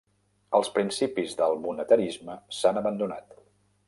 [0.59, 3.37] Els principis del monetarisme s'han abandonat.